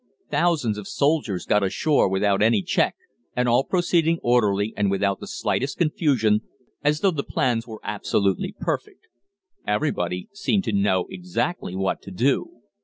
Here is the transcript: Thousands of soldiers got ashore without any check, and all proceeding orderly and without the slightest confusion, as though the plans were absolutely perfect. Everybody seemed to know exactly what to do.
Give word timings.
Thousands 0.31 0.79
of 0.79 0.87
soldiers 0.87 1.45
got 1.45 1.61
ashore 1.61 2.09
without 2.09 2.41
any 2.41 2.63
check, 2.63 2.95
and 3.35 3.47
all 3.47 3.63
proceeding 3.63 4.17
orderly 4.23 4.73
and 4.75 4.89
without 4.89 5.19
the 5.19 5.27
slightest 5.27 5.77
confusion, 5.77 6.41
as 6.83 7.01
though 7.01 7.11
the 7.11 7.21
plans 7.21 7.67
were 7.67 7.79
absolutely 7.83 8.55
perfect. 8.59 9.05
Everybody 9.67 10.27
seemed 10.33 10.63
to 10.63 10.73
know 10.73 11.05
exactly 11.11 11.75
what 11.75 12.01
to 12.01 12.09
do. 12.09 12.61